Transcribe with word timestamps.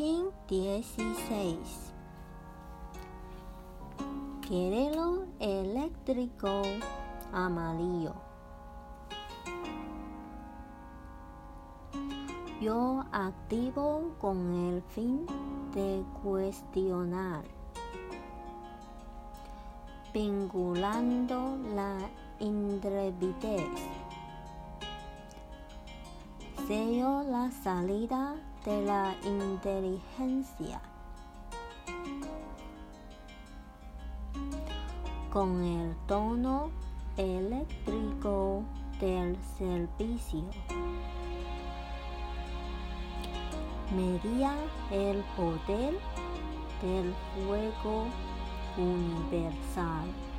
Imagen 0.00 0.30
16. 0.48 1.92
Querelo 4.48 5.26
eléctrico 5.38 6.62
amarillo. 7.34 8.14
Yo 12.62 13.04
activo 13.12 14.12
con 14.18 14.54
el 14.54 14.82
fin 14.94 15.26
de 15.74 16.02
cuestionar, 16.22 17.44
vinculando 20.14 21.58
la 21.74 21.98
intrepidez. 22.38 23.68
Sello 26.66 27.22
la 27.22 27.50
salida 27.50 28.36
de 28.64 28.82
la 28.82 29.14
inteligencia. 29.24 30.80
Con 35.32 35.62
el 35.62 35.96
tono 36.06 36.70
eléctrico 37.16 38.62
del 39.00 39.36
servicio. 39.58 40.44
Medía 43.94 44.54
el 44.90 45.22
poder 45.36 45.98
del 46.82 47.14
fuego 47.34 48.06
universal. 48.76 50.29